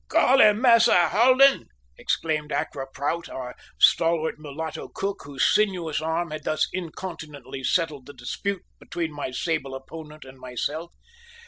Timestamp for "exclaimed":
1.95-2.51